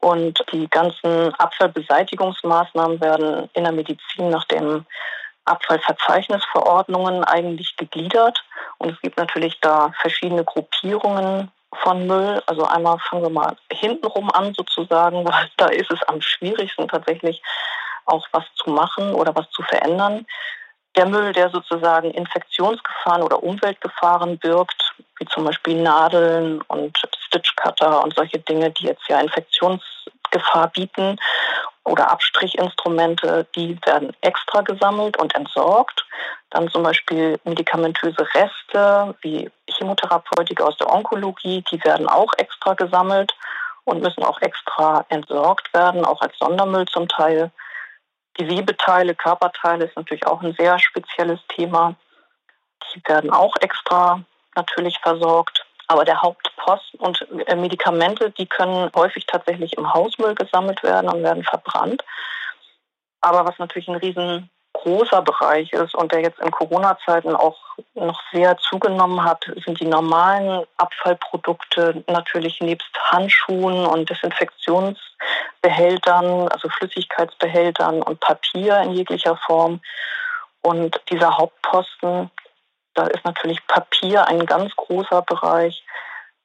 Und 0.00 0.44
die 0.52 0.68
ganzen 0.68 1.34
Abfallbeseitigungsmaßnahmen 1.34 3.00
werden 3.00 3.48
in 3.54 3.64
der 3.64 3.72
Medizin 3.72 4.28
nach 4.30 4.44
dem 4.44 4.84
Abfallverzeichnisverordnungen 5.46 7.24
eigentlich 7.24 7.76
gegliedert. 7.76 8.44
Und 8.78 8.90
es 8.90 9.00
gibt 9.00 9.16
natürlich 9.16 9.58
da 9.60 9.92
verschiedene 10.00 10.44
Gruppierungen 10.44 11.50
von 11.82 12.06
Müll. 12.06 12.42
Also 12.46 12.64
einmal 12.64 12.98
fangen 12.98 13.22
wir 13.22 13.30
mal 13.30 13.56
hintenrum 13.72 14.30
an 14.30 14.54
sozusagen, 14.54 15.24
weil 15.26 15.50
da 15.56 15.66
ist 15.66 15.90
es 15.90 16.02
am 16.04 16.20
schwierigsten 16.20 16.88
tatsächlich 16.88 17.42
auch 18.04 18.26
was 18.32 18.44
zu 18.54 18.70
machen 18.70 19.14
oder 19.14 19.34
was 19.34 19.50
zu 19.50 19.62
verändern 19.62 20.26
der 20.96 21.06
Müll, 21.06 21.32
der 21.32 21.50
sozusagen 21.50 22.10
Infektionsgefahren 22.10 23.22
oder 23.22 23.42
Umweltgefahren 23.42 24.38
birgt, 24.38 24.94
wie 25.18 25.26
zum 25.26 25.44
Beispiel 25.44 25.80
Nadeln 25.82 26.62
und 26.62 26.96
Stitchcutter 27.26 28.02
und 28.02 28.14
solche 28.14 28.38
Dinge, 28.38 28.70
die 28.70 28.86
jetzt 28.86 29.08
ja 29.08 29.20
Infektionsgefahr 29.20 30.68
bieten 30.68 31.18
oder 31.84 32.10
Abstrichinstrumente, 32.10 33.46
die 33.54 33.78
werden 33.84 34.14
extra 34.20 34.62
gesammelt 34.62 35.16
und 35.18 35.34
entsorgt. 35.34 36.04
Dann 36.50 36.68
zum 36.68 36.82
Beispiel 36.82 37.38
medikamentöse 37.44 38.26
Reste 38.34 39.14
wie 39.20 39.50
Chemotherapeutika 39.68 40.64
aus 40.64 40.76
der 40.78 40.92
Onkologie, 40.92 41.62
die 41.70 41.82
werden 41.84 42.08
auch 42.08 42.32
extra 42.38 42.74
gesammelt 42.74 43.32
und 43.84 44.02
müssen 44.02 44.24
auch 44.24 44.40
extra 44.42 45.04
entsorgt 45.08 45.72
werden, 45.72 46.04
auch 46.04 46.20
als 46.20 46.36
Sondermüll 46.38 46.86
zum 46.86 47.08
Teil. 47.08 47.50
Gewebeteile, 48.36 49.14
Körperteile 49.14 49.86
ist 49.86 49.96
natürlich 49.96 50.26
auch 50.26 50.42
ein 50.42 50.54
sehr 50.58 50.78
spezielles 50.78 51.40
Thema. 51.48 51.94
Die 52.94 53.02
werden 53.06 53.30
auch 53.30 53.56
extra 53.60 54.22
natürlich 54.54 54.98
versorgt. 54.98 55.64
Aber 55.88 56.04
der 56.04 56.20
Hauptposten 56.20 56.98
und 56.98 57.26
äh, 57.46 57.54
Medikamente, 57.54 58.30
die 58.30 58.46
können 58.46 58.90
häufig 58.94 59.24
tatsächlich 59.26 59.74
im 59.78 59.92
Hausmüll 59.92 60.34
gesammelt 60.34 60.82
werden 60.82 61.08
und 61.08 61.22
werden 61.22 61.44
verbrannt. 61.44 62.04
Aber 63.20 63.44
was 63.44 63.58
natürlich 63.58 63.88
ein 63.88 63.96
riesengroßer 64.86 65.22
Bereich 65.22 65.72
ist 65.72 65.94
und 65.94 66.12
der 66.12 66.20
jetzt 66.20 66.38
in 66.40 66.50
Corona-Zeiten 66.50 67.34
auch 67.34 67.58
noch 67.94 68.20
sehr 68.32 68.56
zugenommen 68.58 69.22
hat, 69.22 69.44
sind 69.64 69.80
die 69.80 69.86
normalen 69.86 70.64
Abfallprodukte 70.76 72.04
natürlich 72.06 72.60
nebst 72.60 72.88
Handschuhen 73.10 73.86
und 73.86 74.10
Desinfektions- 74.10 74.96
Behältern, 75.62 76.48
also 76.48 76.68
Flüssigkeitsbehältern 76.68 78.02
und 78.02 78.20
Papier 78.20 78.78
in 78.82 78.92
jeglicher 78.92 79.36
Form. 79.36 79.80
Und 80.62 81.00
dieser 81.10 81.36
Hauptposten, 81.38 82.30
da 82.94 83.06
ist 83.06 83.24
natürlich 83.24 83.66
Papier 83.66 84.28
ein 84.28 84.46
ganz 84.46 84.76
großer 84.76 85.22
Bereich. 85.22 85.82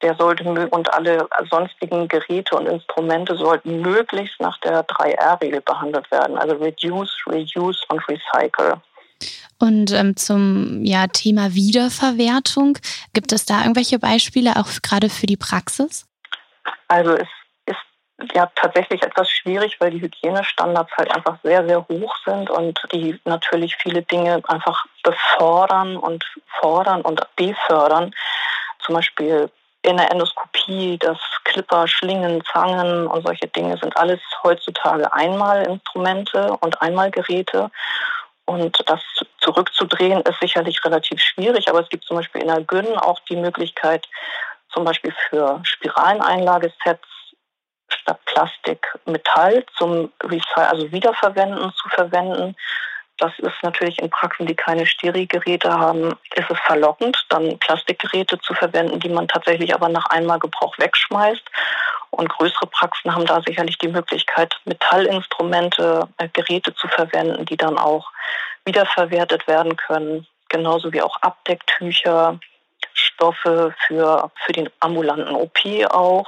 Der 0.02 0.16
sollte 0.16 0.44
und 0.70 0.94
alle 0.94 1.28
sonstigen 1.50 2.08
Geräte 2.08 2.56
und 2.56 2.68
Instrumente 2.68 3.36
sollten 3.36 3.82
möglichst 3.82 4.40
nach 4.40 4.58
der 4.60 4.86
3R-Regel 4.88 5.62
behandelt 5.62 6.10
werden, 6.12 6.38
also 6.38 6.56
Reduce, 6.56 7.16
Reuse 7.28 7.84
und 7.90 8.02
Recycle. 8.08 8.82
Und 9.60 9.92
ähm, 9.92 10.18
zum 10.18 10.84
ja, 10.84 11.06
Thema 11.08 11.54
Wiederverwertung, 11.54 12.80
gibt 13.14 13.32
es 13.32 13.46
da 13.46 13.62
irgendwelche 13.62 14.00
Beispiele 14.00 14.56
auch 14.56 14.68
gerade 14.82 15.10
für 15.10 15.28
die 15.28 15.38
Praxis? 15.38 16.08
Also 16.88 17.14
es 17.14 17.28
ja 18.34 18.52
tatsächlich 18.56 19.02
etwas 19.04 19.30
schwierig, 19.30 19.78
weil 19.80 19.92
die 19.92 20.02
Hygienestandards 20.02 20.92
halt 20.98 21.14
einfach 21.14 21.38
sehr, 21.44 21.68
sehr 21.68 21.88
hoch 21.88 22.16
sind 22.26 22.50
und 22.50 22.80
die 22.92 23.20
natürlich 23.26 23.76
viele 23.78 24.02
Dinge 24.04 24.42
einfach 24.48 24.86
befördern 25.04 25.98
und 25.98 26.24
fordern 26.60 27.02
und 27.02 27.22
befördern. 27.36 28.14
Zum 28.80 28.96
Beispiel 28.96 29.50
in 29.84 29.98
der 29.98 30.12
Endoskopie, 30.12 30.98
das 31.00 31.18
Clipper, 31.44 31.88
Schlingen, 31.88 32.44
Zangen 32.52 33.08
und 33.08 33.26
solche 33.26 33.48
Dinge 33.48 33.78
sind 33.78 33.96
alles 33.98 34.20
heutzutage 34.44 35.12
Einmalinstrumente 35.12 36.58
und 36.62 36.82
Einmalgeräte. 36.82 37.72
Und 38.46 38.78
das 38.88 39.02
zurückzudrehen 39.40 40.22
ist 40.22 40.40
sicherlich 40.40 40.84
relativ 40.84 41.20
schwierig, 41.22 41.68
aber 41.70 41.80
es 41.80 41.90
gibt 41.90 42.04
zum 42.04 42.18
Beispiel 42.18 42.42
in 42.42 42.48
der 42.48 42.62
Gyn 42.62 42.98
auch 42.98 43.20
die 43.22 43.36
Möglichkeit, 43.36 44.08
zum 44.70 44.84
Beispiel 44.84 45.14
für 45.30 45.60
Spiraleneinlagesets 45.64 47.08
statt 47.88 48.20
Plastik 48.26 48.88
Metall 49.06 49.66
zum 49.78 50.12
Recycle, 50.24 50.64
also 50.64 50.92
Wiederverwenden 50.92 51.72
zu 51.74 51.90
verwenden. 51.90 52.56
Das 53.22 53.38
ist 53.38 53.54
natürlich 53.62 54.00
in 54.00 54.10
Praxen, 54.10 54.48
die 54.48 54.56
keine 54.56 54.88
Stereo-Geräte 54.88 55.72
haben, 55.72 56.18
ist 56.34 56.50
es 56.50 56.60
verlockend, 56.66 57.24
dann 57.30 57.60
Plastikgeräte 57.60 58.40
zu 58.40 58.56
verwenden, 58.56 59.00
die 59.00 59.10
man 59.10 59.28
tatsächlich 59.28 59.76
aber 59.76 59.90
nach 59.90 60.08
einmal 60.08 60.40
Gebrauch 60.40 60.76
wegschmeißt. 60.80 61.44
Und 62.10 62.30
größere 62.30 62.66
Praxen 62.66 63.14
haben 63.14 63.28
da 63.28 63.40
sicherlich 63.46 63.78
die 63.78 63.90
Möglichkeit, 63.90 64.56
Metallinstrumente, 64.66 66.10
äh, 66.18 66.30
Geräte 66.34 66.74
zu 66.74 66.88
verwenden, 66.88 67.46
die 67.46 67.58
dann 67.58 67.78
auch 67.78 68.10
wiederverwertet 68.66 69.46
werden 69.46 69.78
können. 69.78 70.26
Genauso 70.50 70.92
wie 70.92 71.04
auch 71.04 71.18
Abdecktücher, 71.22 72.40
Stoffe 72.96 73.76
für, 73.86 74.32
für 74.44 74.52
den 74.52 74.68
ambulanten 74.80 75.36
OP 75.36 75.60
auch 75.92 76.26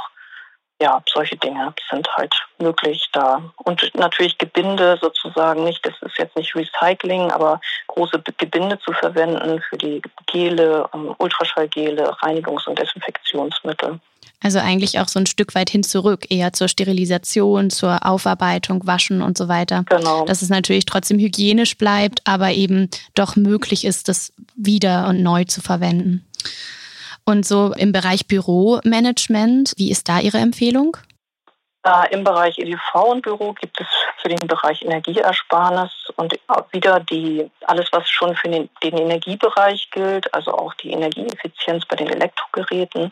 ja, 0.84 1.02
solche 1.12 1.38
Dinge 1.38 1.74
sind 1.90 2.08
halt 2.18 2.36
möglich 2.60 3.08
da. 3.14 3.42
Und 3.64 3.90
natürlich 3.96 4.38
Gebinde 4.38 4.98
sozusagen 5.02 5.64
nicht, 5.64 5.86
das 5.86 5.94
ist 6.02 6.18
jetzt 6.18 6.36
nicht 6.36 6.54
Recycling, 6.56 7.32
aber 7.32 7.62
große 7.88 8.22
Gebinde 8.38 8.78
zu 8.80 8.92
verwenden 8.92 9.62
für 9.62 9.78
die 9.78 10.02
Gele, 10.28 10.90
ähm, 10.94 11.16
Ultraschallgele, 11.18 12.12
Reinigungs- 12.22 12.68
und 12.68 12.78
Desinfektionsmittel. 12.78 14.00
Also 14.42 14.60
eigentlich 14.60 15.00
auch 15.00 15.08
so 15.08 15.20
ein 15.20 15.26
Stück 15.26 15.56
weit 15.56 15.70
hin 15.70 15.84
zurück, 15.84 16.26
eher 16.30 16.52
zur 16.52 16.68
Sterilisation, 16.68 17.70
zur 17.70 18.06
Aufarbeitung, 18.06 18.86
Waschen 18.86 19.22
und 19.22 19.38
so 19.38 19.48
weiter. 19.48 19.86
Genau. 19.88 20.26
Dass 20.26 20.42
es 20.42 20.50
natürlich 20.50 20.84
trotzdem 20.84 21.18
hygienisch 21.18 21.78
bleibt, 21.78 22.20
aber 22.26 22.52
eben 22.52 22.90
doch 23.16 23.38
möglich 23.38 23.86
ist, 23.86 24.10
das 24.10 24.34
wieder 24.56 25.08
und 25.08 25.24
neu 25.24 25.46
zu 25.46 25.62
verwenden. 25.62 26.26
Und 27.26 27.46
so 27.46 27.74
im 27.74 27.92
Bereich 27.92 28.28
Büromanagement, 28.28 29.74
wie 29.78 29.92
ist 29.92 30.10
da 30.10 30.20
Ihre 30.20 30.40
Empfehlung? 30.40 30.98
Äh, 31.86 32.14
Im 32.14 32.24
Bereich 32.24 32.58
EDV 32.58 32.96
und 32.96 33.22
Büro 33.24 33.54
gibt 33.54 33.80
es 33.80 33.88
für 34.22 34.30
den 34.30 34.48
Bereich 34.48 34.82
Energieersparnis 34.82 35.92
und 36.16 36.40
wieder 36.72 37.02
die, 37.02 37.50
alles, 37.66 37.90
was 37.92 38.10
schon 38.10 38.36
für 38.36 38.48
den, 38.48 38.70
den 38.82 38.98
Energiebereich 38.98 39.90
gilt, 39.92 40.34
also 40.34 40.54
auch 40.54 40.74
die 40.76 40.92
Energieeffizienz 40.92 41.86
bei 41.86 41.98
den 41.98 42.10
Elektrogeräten, 42.10 43.10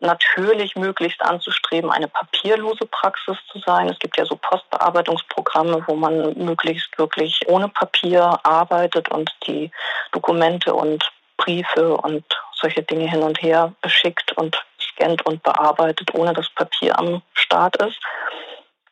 natürlich 0.00 0.76
möglichst 0.76 1.20
anzustreben, 1.20 1.90
eine 1.90 2.08
papierlose 2.08 2.86
Praxis 2.86 3.36
zu 3.52 3.58
sein. 3.58 3.90
Es 3.90 3.98
gibt 3.98 4.16
ja 4.16 4.24
so 4.24 4.36
Postbearbeitungsprogramme, 4.36 5.84
wo 5.86 5.94
man 5.94 6.32
möglichst 6.38 6.96
wirklich 6.98 7.42
ohne 7.48 7.68
Papier 7.68 8.40
arbeitet 8.42 9.10
und 9.10 9.30
die 9.46 9.70
Dokumente 10.12 10.72
und 10.72 11.04
Briefe 11.36 11.96
und 11.98 12.24
solche 12.60 12.82
Dinge 12.82 13.08
hin 13.08 13.22
und 13.22 13.40
her 13.42 13.72
schickt 13.86 14.32
und 14.36 14.56
scannt 14.80 15.24
und 15.26 15.42
bearbeitet, 15.42 16.14
ohne 16.14 16.32
dass 16.32 16.48
Papier 16.50 16.98
am 16.98 17.22
Start 17.34 17.76
ist. 17.82 17.98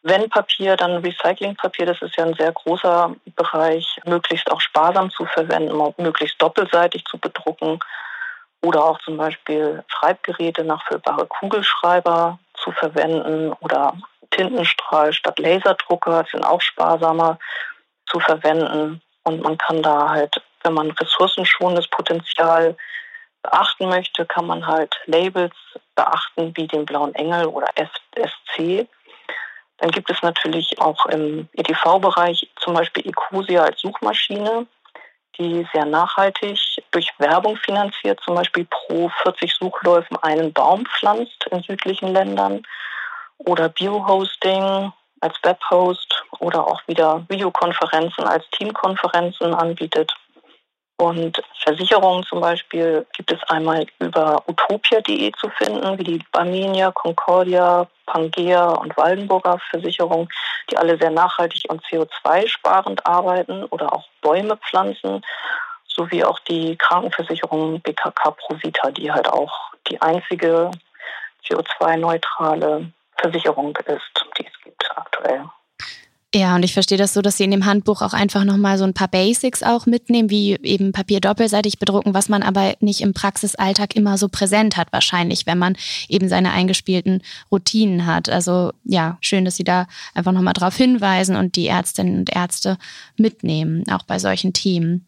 Wenn 0.03 0.31
Papier, 0.31 0.77
dann 0.77 1.03
Recyclingpapier, 1.03 1.87
das 1.87 2.01
ist 2.03 2.17
ja 2.17 2.25
ein 2.25 2.35
sehr 2.35 2.53
großer 2.53 3.15
Bereich, 3.35 3.99
möglichst 4.05 4.51
auch 4.51 4.61
sparsam 4.61 5.11
zu 5.11 5.27
verwenden, 5.27 5.77
möglichst 5.99 6.41
doppelseitig 6.41 7.05
zu 7.05 7.19
bedrucken 7.19 7.81
oder 8.63 8.85
auch 8.85 8.99
zum 9.01 9.17
Beispiel 9.17 9.85
Schreibgeräte, 9.89 10.65
nachfüllbare 10.65 11.27
Kugelschreiber 11.27 12.39
zu 12.55 12.73
verwenden 12.73 13.53
oder 13.61 13.95
Tintenstrahl 14.31 15.13
statt 15.13 15.39
Laserdrucker 15.39 16.25
sind 16.31 16.45
auch 16.45 16.61
sparsamer 16.61 17.39
zu 18.07 18.21
verwenden. 18.21 19.03
Und 19.25 19.43
man 19.43 19.59
kann 19.59 19.83
da 19.83 20.11
halt 20.11 20.41
wenn 20.63 20.75
man 20.75 20.91
ressourcenschonendes 20.91 21.89
Potenzial 21.89 22.77
beachten 23.51 23.89
möchte, 23.89 24.27
kann 24.27 24.47
man 24.47 24.67
halt 24.67 24.95
Labels 25.07 25.55
beachten 25.95 26.53
wie 26.57 26.67
den 26.67 26.85
blauen 26.85 27.15
Engel 27.15 27.47
oder 27.47 27.69
FSC. 27.75 28.87
Dann 29.79 29.91
gibt 29.91 30.11
es 30.11 30.23
natürlich 30.23 30.81
auch 30.81 31.07
im 31.07 31.49
EDV-Bereich 31.53 32.49
zum 32.57 32.75
Beispiel 32.75 33.07
Ecosia 33.07 33.63
als 33.63 33.81
Suchmaschine, 33.81 34.67
die 35.39 35.67
sehr 35.73 35.85
nachhaltig 35.85 36.59
durch 36.91 37.13
Werbung 37.19 37.57
finanziert, 37.57 38.21
zum 38.25 38.35
Beispiel 38.35 38.67
pro 38.69 39.09
40 39.23 39.55
Suchläufen 39.55 40.17
einen 40.23 40.53
Baum 40.53 40.85
pflanzt 40.87 41.47
in 41.51 41.63
südlichen 41.63 42.09
Ländern 42.09 42.63
oder 43.39 43.69
Biohosting 43.69 44.93
als 45.21 45.37
Webhost 45.43 46.25
oder 46.41 46.67
auch 46.67 46.81
wieder 46.87 47.25
Videokonferenzen 47.29 48.25
als 48.25 48.45
Teamkonferenzen 48.51 49.55
anbietet. 49.55 50.13
Und 51.01 51.41
Versicherungen 51.63 52.25
zum 52.25 52.41
Beispiel 52.41 53.07
gibt 53.13 53.31
es 53.31 53.41
einmal 53.45 53.87
über 54.01 54.43
utopia.de 54.49 55.31
zu 55.39 55.49
finden, 55.51 55.97
wie 55.97 56.03
die 56.03 56.25
Barmenia, 56.33 56.91
Concordia, 56.91 57.87
Pangea 58.07 58.71
und 58.71 58.97
Waldenburger 58.97 59.61
Versicherung, 59.71 60.29
die 60.69 60.77
alle 60.77 60.99
sehr 60.99 61.11
nachhaltig 61.11 61.63
und 61.69 61.85
CO2-sparend 61.85 63.07
arbeiten 63.07 63.65
oder 63.67 63.93
auch 63.93 64.09
Bäume 64.23 64.57
pflanzen, 64.57 65.23
sowie 65.87 66.25
auch 66.25 66.41
die 66.41 66.77
Krankenversicherung 66.77 67.81
BKK 67.81 68.33
Provita, 68.33 68.91
die 68.91 69.13
halt 69.13 69.29
auch 69.29 69.73
die 69.89 70.03
einzige 70.03 70.73
CO2-neutrale 71.47 72.91
Versicherung 73.17 73.77
ist, 73.87 74.27
die 74.37 74.47
es 74.47 74.61
gibt 74.65 74.91
aktuell. 74.97 75.45
Ja, 76.35 76.55
und 76.57 76.63
ich 76.63 76.75
verstehe 76.75 76.99
das 76.99 77.15
so, 77.15 77.23
dass 77.23 77.39
Sie 77.39 77.45
in 77.45 77.51
dem 77.51 77.65
Handbuch 77.65 78.03
auch 78.03 78.13
einfach 78.13 78.45
nochmal 78.45 78.77
so 78.77 78.85
ein 78.85 78.93
paar 78.93 79.09
Basics 79.09 79.63
auch 79.63 79.87
mitnehmen, 79.87 80.29
wie 80.29 80.59
eben 80.63 80.93
Papier 80.93 81.21
doppelseitig 81.21 81.79
bedrucken, 81.79 82.13
was 82.13 82.29
man 82.29 82.43
aber 82.43 82.75
nicht 82.81 83.01
im 83.01 83.15
Praxisalltag 83.15 83.97
immer 83.97 84.19
so 84.19 84.29
präsent 84.29 84.77
hat, 84.77 84.93
wahrscheinlich, 84.93 85.47
wenn 85.47 85.57
man 85.57 85.75
eben 86.07 86.29
seine 86.29 86.53
eingespielten 86.53 87.23
Routinen 87.51 88.05
hat. 88.05 88.29
Also 88.29 88.73
ja, 88.85 89.17
schön, 89.23 89.47
dass 89.47 89.57
Sie 89.57 89.65
da 89.65 89.87
einfach 90.13 90.33
nochmal 90.33 90.53
drauf 90.53 90.77
hinweisen 90.77 91.35
und 91.35 91.57
die 91.57 91.67
Ärztinnen 91.67 92.19
und 92.19 92.37
Ärzte 92.37 92.77
mitnehmen, 93.17 93.85
auch 93.91 94.03
bei 94.03 94.19
solchen 94.19 94.53
Themen. 94.53 95.08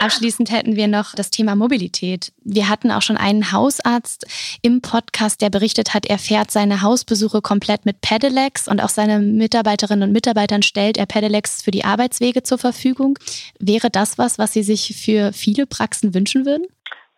Abschließend 0.00 0.50
hätten 0.50 0.76
wir 0.76 0.88
noch 0.88 1.14
das 1.14 1.30
Thema 1.30 1.54
Mobilität. 1.54 2.32
Wir 2.42 2.68
hatten 2.68 2.90
auch 2.90 3.02
schon 3.02 3.16
einen 3.16 3.52
Hausarzt 3.52 4.26
im 4.62 4.80
Podcast, 4.80 5.40
der 5.40 5.50
berichtet 5.50 5.94
hat, 5.94 6.06
er 6.06 6.18
fährt 6.18 6.50
seine 6.50 6.82
Hausbesuche 6.82 7.42
komplett 7.42 7.86
mit 7.86 8.00
Pedelecs 8.00 8.68
und 8.68 8.80
auch 8.80 8.88
seine 8.88 9.20
Mitarbeiterinnen 9.20 10.08
und 10.08 10.12
Mitarbeitern 10.12 10.62
stellt 10.62 10.96
er 10.96 11.06
Pedelecs 11.06 11.62
für 11.62 11.70
die 11.70 11.84
Arbeitswege 11.84 12.42
zur 12.42 12.58
Verfügung. 12.58 13.18
Wäre 13.58 13.90
das 13.90 14.18
was, 14.18 14.38
was 14.38 14.52
Sie 14.52 14.62
sich 14.62 14.96
für 14.96 15.32
viele 15.32 15.66
Praxen 15.66 16.14
wünschen 16.14 16.46
würden? 16.46 16.66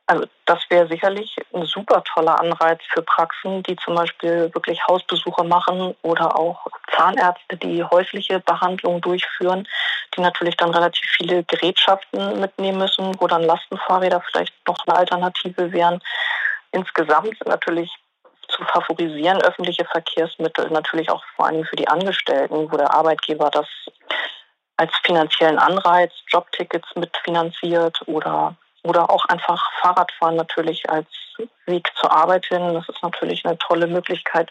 Also 0.06 0.26
das 0.46 0.58
wäre 0.68 0.88
sicherlich 0.88 1.36
ein 1.54 1.64
super 1.64 2.02
toller 2.02 2.38
Anreiz 2.40 2.80
für 2.92 3.02
Praxen, 3.02 3.62
die 3.62 3.76
zum 3.76 3.94
Beispiel 3.94 4.50
wirklich 4.52 4.84
Hausbesuche 4.88 5.44
machen 5.44 5.94
oder 6.02 6.36
auch 6.36 6.66
Zahnärzte, 6.94 7.56
die 7.56 7.84
häusliche 7.84 8.40
Behandlungen 8.40 9.00
durchführen, 9.00 9.66
die 10.16 10.20
natürlich 10.20 10.56
dann 10.56 10.74
relativ 10.74 11.08
viele 11.16 11.44
Gerätschaften 11.44 12.40
mitnehmen 12.40 12.78
müssen, 12.78 13.14
wo 13.20 13.26
dann 13.26 13.44
Lastenfahrräder 13.44 14.22
vielleicht 14.30 14.54
noch 14.66 14.78
eine 14.86 14.96
Alternative 14.96 15.72
wären. 15.72 16.02
Insgesamt 16.72 17.36
natürlich 17.46 17.90
zu 18.48 18.64
favorisieren 18.64 19.40
öffentliche 19.40 19.84
Verkehrsmittel, 19.84 20.68
natürlich 20.70 21.10
auch 21.10 21.22
vor 21.36 21.46
allem 21.46 21.64
für 21.64 21.76
die 21.76 21.88
Angestellten, 21.88 22.70
wo 22.70 22.76
der 22.76 22.92
Arbeitgeber 22.92 23.50
das 23.50 23.66
als 24.76 24.92
finanziellen 25.04 25.58
Anreiz, 25.58 26.12
Jobtickets 26.28 26.88
mitfinanziert 26.96 28.00
oder 28.06 28.56
oder 28.82 29.10
auch 29.10 29.24
einfach 29.26 29.70
Fahrradfahren 29.80 30.36
natürlich 30.36 30.88
als 30.90 31.08
Weg 31.66 31.88
zur 31.98 32.12
Arbeit 32.12 32.46
hin. 32.46 32.74
Das 32.74 32.88
ist 32.88 33.02
natürlich 33.02 33.44
eine 33.44 33.58
tolle 33.58 33.86
Möglichkeit 33.86 34.50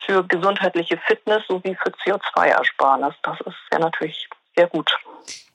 für 0.00 0.24
gesundheitliche 0.24 0.98
Fitness 1.06 1.42
sowie 1.48 1.76
für 1.82 1.90
CO2-Ersparnis. 1.90 3.14
Das 3.22 3.40
ist 3.40 3.56
ja 3.72 3.78
natürlich 3.78 4.28
sehr 4.56 4.68
gut. 4.68 4.90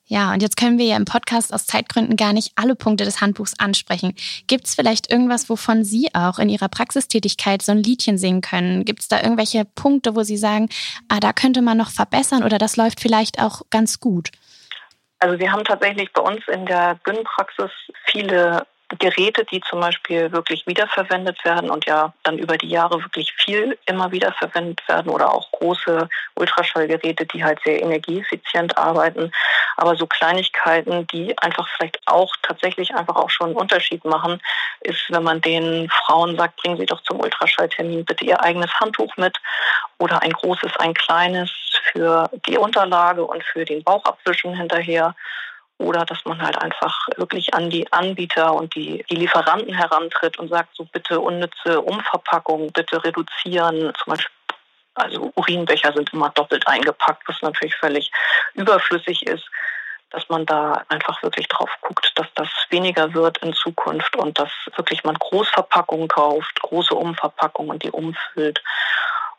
Ja, 0.06 0.34
und 0.34 0.42
jetzt 0.42 0.58
können 0.58 0.76
wir 0.76 0.84
ja 0.84 0.96
im 0.96 1.06
Podcast 1.06 1.52
aus 1.54 1.66
Zeitgründen 1.66 2.16
gar 2.16 2.34
nicht 2.34 2.52
alle 2.56 2.74
Punkte 2.74 3.04
des 3.04 3.22
Handbuchs 3.22 3.58
ansprechen. 3.58 4.14
Gibt 4.46 4.66
es 4.66 4.74
vielleicht 4.74 5.10
irgendwas, 5.10 5.48
wovon 5.48 5.82
Sie 5.82 6.14
auch 6.14 6.38
in 6.38 6.50
Ihrer 6.50 6.68
Praxistätigkeit 6.68 7.62
so 7.62 7.72
ein 7.72 7.82
Liedchen 7.82 8.18
singen 8.18 8.42
können? 8.42 8.84
Gibt 8.84 9.00
es 9.00 9.08
da 9.08 9.22
irgendwelche 9.22 9.64
Punkte, 9.64 10.14
wo 10.14 10.22
Sie 10.22 10.36
sagen, 10.36 10.68
ah, 11.08 11.20
da 11.20 11.32
könnte 11.32 11.62
man 11.62 11.78
noch 11.78 11.90
verbessern 11.90 12.44
oder 12.44 12.58
das 12.58 12.76
läuft 12.76 13.00
vielleicht 13.00 13.40
auch 13.40 13.62
ganz 13.70 13.98
gut? 13.98 14.30
Also 15.24 15.38
wir 15.38 15.50
haben 15.50 15.64
tatsächlich 15.64 16.12
bei 16.12 16.20
uns 16.20 16.46
in 16.48 16.66
der 16.66 16.98
Gyn-Praxis 17.02 17.70
viele 18.04 18.66
Geräte, 18.98 19.46
die 19.46 19.62
zum 19.62 19.80
Beispiel 19.80 20.30
wirklich 20.32 20.66
wiederverwendet 20.66 21.42
werden 21.46 21.70
und 21.70 21.86
ja 21.86 22.12
dann 22.24 22.36
über 22.36 22.58
die 22.58 22.68
Jahre 22.68 23.02
wirklich 23.02 23.32
viel 23.32 23.78
immer 23.86 24.12
wieder 24.12 24.32
verwendet 24.32 24.86
werden 24.86 25.08
oder 25.08 25.32
auch 25.32 25.50
große 25.52 26.10
Ultraschallgeräte, 26.34 27.24
die 27.24 27.42
halt 27.42 27.58
sehr 27.64 27.80
energieeffizient 27.80 28.76
arbeiten. 28.76 29.32
Aber 29.78 29.96
so 29.96 30.06
Kleinigkeiten, 30.06 31.06
die 31.06 31.36
einfach 31.38 31.66
vielleicht 31.74 31.98
auch 32.04 32.36
tatsächlich 32.42 32.94
einfach 32.94 33.16
auch 33.16 33.30
schon 33.30 33.46
einen 33.46 33.56
Unterschied 33.56 34.04
machen, 34.04 34.42
ist, 34.82 35.06
wenn 35.08 35.22
man 35.22 35.40
den 35.40 35.88
Frauen 35.88 36.36
sagt, 36.36 36.56
bringen 36.56 36.76
Sie 36.76 36.86
doch 36.86 37.02
zum 37.04 37.18
Ultraschalltermin 37.20 38.04
bitte 38.04 38.26
Ihr 38.26 38.42
eigenes 38.42 38.78
Handtuch 38.78 39.16
mit 39.16 39.38
oder 39.96 40.20
ein 40.20 40.32
großes, 40.32 40.76
ein 40.76 40.92
kleines 40.92 41.50
für 41.94 42.28
die 42.48 42.58
Unterlage 42.58 43.24
und 43.24 43.42
für 43.44 43.64
den 43.64 43.84
Bauchabwischen 43.84 44.54
hinterher 44.56 45.14
oder 45.78 46.04
dass 46.04 46.24
man 46.24 46.40
halt 46.42 46.60
einfach 46.60 47.08
wirklich 47.16 47.54
an 47.54 47.70
die 47.70 47.90
Anbieter 47.92 48.54
und 48.54 48.74
die, 48.74 49.04
die 49.10 49.16
Lieferanten 49.16 49.74
herantritt 49.74 50.38
und 50.38 50.48
sagt, 50.48 50.74
so 50.74 50.84
bitte 50.84 51.20
unnütze 51.20 51.80
Umverpackungen 51.80 52.72
bitte 52.72 53.02
reduzieren. 53.02 53.92
Zum 54.02 54.12
Beispiel, 54.12 54.32
also 54.94 55.32
Urinbecher 55.34 55.92
sind 55.92 56.12
immer 56.12 56.30
doppelt 56.30 56.66
eingepackt, 56.66 57.22
was 57.26 57.42
natürlich 57.42 57.74
völlig 57.76 58.10
überflüssig 58.54 59.26
ist 59.26 59.44
dass 60.14 60.28
man 60.28 60.46
da 60.46 60.84
einfach 60.88 61.20
wirklich 61.24 61.48
drauf 61.48 61.70
guckt, 61.80 62.12
dass 62.14 62.28
das 62.36 62.48
weniger 62.70 63.12
wird 63.14 63.38
in 63.38 63.52
Zukunft 63.52 64.14
und 64.14 64.38
dass 64.38 64.50
wirklich 64.76 65.02
man 65.02 65.16
Großverpackungen 65.16 66.06
kauft, 66.06 66.60
große 66.62 66.94
Umverpackungen 66.94 67.72
und 67.72 67.82
die 67.82 67.90
umfüllt 67.90 68.62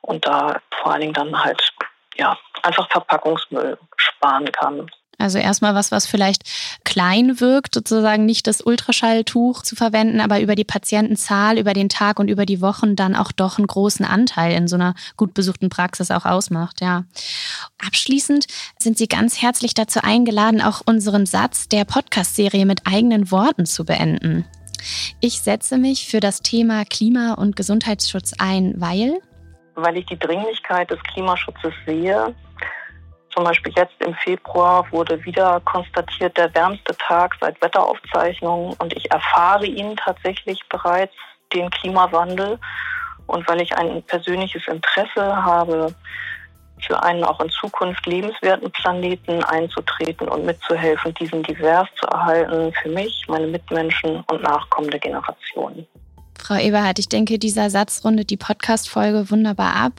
und 0.02 0.28
da 0.28 0.60
vor 0.72 0.92
allen 0.92 1.02
Dingen 1.02 1.14
dann 1.14 1.44
halt 1.44 1.74
ja 2.18 2.38
einfach 2.64 2.90
Verpackungsmüll 2.90 3.78
sparen 3.98 4.52
kann. 4.52 4.90
Also 5.18 5.38
erstmal 5.38 5.76
was, 5.76 5.92
was 5.92 6.08
vielleicht 6.08 6.44
klein 6.84 7.40
wirkt, 7.40 7.74
sozusagen 7.74 8.26
nicht 8.26 8.48
das 8.48 8.62
Ultraschalltuch 8.62 9.62
zu 9.62 9.76
verwenden, 9.76 10.20
aber 10.20 10.42
über 10.42 10.56
die 10.56 10.66
Patientenzahl, 10.66 11.58
über 11.58 11.74
den 11.74 11.90
Tag 11.90 12.20
und 12.20 12.28
über 12.28 12.46
die 12.46 12.62
Wochen 12.62 12.96
dann 12.96 13.16
auch 13.16 13.32
doch 13.32 13.58
einen 13.58 13.68
großen 13.68 14.06
Anteil 14.06 14.54
in 14.54 14.68
so 14.68 14.76
einer 14.76 14.94
gut 15.16 15.34
besuchten 15.34 15.70
Praxis 15.70 16.12
auch 16.12 16.26
ausmacht, 16.26 16.82
ja. 16.82 17.06
Abschließend 17.86 18.48
sind 18.78 18.98
Sie 18.98 19.08
ganz 19.08 19.42
herzlich 19.42 19.74
dazu 19.74 20.02
eingeladen, 20.04 20.62
auch 20.62 20.82
unseren 20.86 21.26
Satz 21.26 21.70
der 21.70 21.86
Podcast-Serie 21.86 22.66
mit 22.66 22.82
eigenen 22.86 23.32
Worten 23.32 23.66
zu 23.66 23.86
beenden. 23.86 24.46
Ich 25.20 25.42
setze 25.42 25.78
mich 25.78 26.08
für 26.08 26.20
das 26.20 26.42
Thema 26.42 26.84
Klima- 26.86 27.34
und 27.34 27.56
Gesundheitsschutz 27.56 28.34
ein, 28.38 28.74
weil 28.78 29.20
weil 29.76 29.98
ich 29.98 30.06
die 30.06 30.20
Dringlichkeit 30.20 30.90
des 30.90 31.02
Klimaschutzes 31.04 31.74
sehe 31.86 32.34
zum 33.36 33.44
Beispiel 33.44 33.74
jetzt 33.76 33.94
im 34.00 34.16
Februar 34.16 34.90
wurde 34.92 35.24
wieder 35.26 35.60
konstatiert 35.66 36.38
der 36.38 36.54
wärmste 36.56 36.96
Tag 36.98 37.36
seit 37.42 37.62
Wetteraufzeichnungen 37.62 38.74
und 38.80 38.96
ich 38.96 39.12
erfahre 39.12 39.66
ihn 39.66 39.98
tatsächlich 39.98 40.62
bereits, 40.70 41.14
den 41.54 41.70
Klimawandel. 41.70 42.58
Und 43.28 43.48
weil 43.48 43.62
ich 43.62 43.76
ein 43.76 44.04
persönliches 44.04 44.68
Interesse 44.68 45.36
habe, 45.44 45.94
für 46.80 47.02
einen 47.04 47.24
auch 47.24 47.40
in 47.42 47.50
Zukunft 47.50 48.06
lebenswerten 48.06 48.72
Planeten 48.72 49.44
einzutreten 49.44 50.28
und 50.28 50.46
mitzuhelfen, 50.46 51.14
diesen 51.16 51.44
divers 51.44 51.88
zu 52.00 52.06
erhalten, 52.08 52.72
für 52.82 52.90
mich, 52.90 53.26
meine 53.28 53.48
Mitmenschen 53.48 54.24
und 54.28 54.44
nachkommende 54.44 55.00
Generationen. 55.00 55.88
Frau 56.46 56.58
Eberhardt, 56.58 57.00
ich 57.00 57.10
denke, 57.10 57.40
dieser 57.40 57.72
Satz 57.72 58.02
rundet 58.04 58.30
die 58.30 58.38
Podcast-Folge 58.38 59.32
wunderbar 59.32 59.76
ab. 59.76 59.94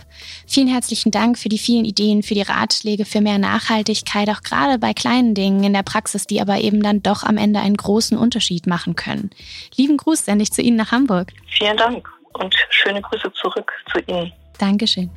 Vielen 0.47 0.69
herzlichen 0.69 1.11
Dank 1.11 1.39
für 1.39 1.49
die 1.49 1.59
vielen 1.59 1.85
Ideen, 1.85 2.23
für 2.23 2.35
die 2.35 2.43
Ratschläge, 2.43 3.05
für 3.05 3.21
mehr 3.21 3.39
Nachhaltigkeit, 3.39 4.31
auch 4.31 4.43
gerade 4.43 4.79
bei 4.79 4.93
kleinen 4.93 5.35
Dingen 5.35 5.65
in 5.65 5.73
der 5.73 5.83
Praxis, 5.83 6.29
die 6.29 6.41
aber 6.41 6.59
eben 6.59 6.85
dann 6.85 7.03
doch 7.03 7.25
am 7.25 7.37
Ende 7.37 7.59
einen 7.59 7.77
großen 7.77 8.17
Unterschied 8.17 8.69
machen 8.69 8.95
können. 8.95 9.31
Lieben 9.75 9.97
Gruß 9.97 10.25
sende 10.25 10.45
ich 10.45 10.53
zu 10.53 10.63
Ihnen 10.63 10.77
nach 10.77 10.93
Hamburg. 10.93 11.33
Vielen 11.49 11.77
Dank 11.77 12.09
und 12.35 12.55
schöne 12.71 13.03
Grüße 13.03 13.33
zurück 13.33 13.73
zu 13.93 13.99
Ihnen. 14.07 14.33
Dankeschön. 14.57 15.11